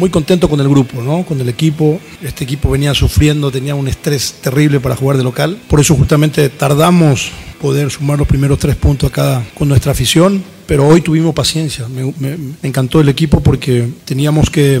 [0.00, 1.24] Muy contento con el grupo, ¿no?
[1.24, 2.00] con el equipo.
[2.22, 5.58] Este equipo venía sufriendo, tenía un estrés terrible para jugar de local.
[5.68, 7.30] Por eso justamente tardamos
[7.60, 11.86] poder sumar los primeros tres puntos acá con nuestra afición, pero hoy tuvimos paciencia.
[11.88, 12.14] Me,
[12.62, 14.80] encantó el equipo porque teníamos que,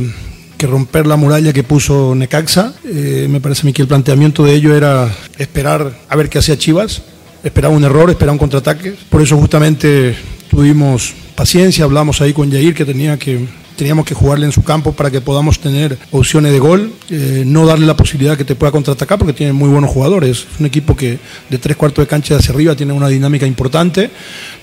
[0.56, 2.72] que, romper la muralla que puso Necaxa.
[2.86, 6.38] Eh, me parece a mí que el planteamiento de ello era esperar a ver qué
[6.38, 7.02] hacía Chivas.
[7.44, 8.94] Esperaba un error, esperaba un contraataque.
[9.10, 10.16] Por eso justamente
[10.50, 14.92] tuvimos paciencia, hablamos ahí con Yair que tenía que teníamos que jugarle en su campo
[14.92, 18.70] para que podamos tener opciones de gol, eh, no darle la posibilidad que te pueda
[18.70, 20.46] contraatacar porque tiene muy buenos jugadores.
[20.52, 21.18] Es un equipo que
[21.48, 24.10] de tres cuartos de cancha hacia arriba tiene una dinámica importante,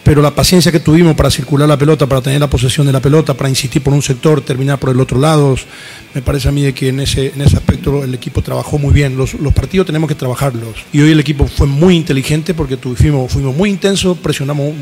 [0.08, 3.02] pero la paciencia que tuvimos para circular la pelota, para tener la posesión de la
[3.02, 5.58] pelota, para insistir por un sector, terminar por el otro lado,
[6.14, 9.18] me parece a mí que en ese, en ese aspecto el equipo trabajó muy bien.
[9.18, 10.76] Los, los partidos tenemos que trabajarlos.
[10.94, 14.74] Y hoy el equipo fue muy inteligente porque tuvimos, fuimos muy intensos, presionamos,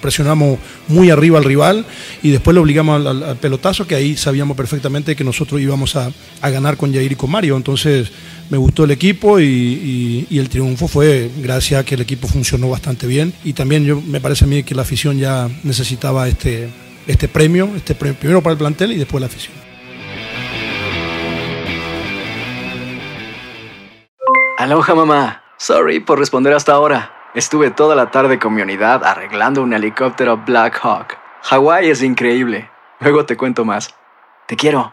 [0.00, 0.58] presionamos
[0.88, 1.84] muy arriba al rival
[2.22, 6.10] y después le obligamos al, pelotazo que ahí sabíamos perfectamente que nosotros íbamos a,
[6.40, 7.58] a, ganar con Jair y con Mario.
[7.58, 8.10] Entonces
[8.52, 13.06] me gustó el equipo y, el triunfo fue gracias a que el equipo funcionó bastante
[13.06, 13.32] bien.
[13.44, 16.68] Y también yo, me parece a mí que la afición ya necesitaba este,
[17.06, 19.54] este premio, este primero para el plantel y después la afición.
[24.58, 27.10] Aloha mamá, sorry por responder hasta ahora.
[27.34, 31.16] Estuve toda la tarde con mi unidad arreglando un helicóptero Black Hawk.
[31.44, 32.68] Hawái es increíble.
[33.00, 33.94] Luego te cuento más.
[34.46, 34.92] Te quiero.